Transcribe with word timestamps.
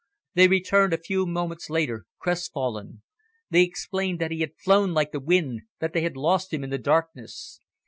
They 0.33 0.47
returned 0.47 0.93
a 0.93 0.97
few 0.97 1.27
moments 1.27 1.69
later, 1.69 2.05
crestfallen. 2.17 3.03
They 3.51 3.61
explained 3.61 4.17
that 4.19 4.31
he 4.31 4.39
had 4.39 4.57
flown 4.57 4.95
like 4.95 5.11
the 5.11 5.19
wind, 5.19 5.61
that 5.79 5.93
they 5.93 6.01
had 6.01 6.17
lost 6.17 6.51
him 6.51 6.63
in 6.63 6.71
the 6.71 6.79
darkness. 6.79 7.59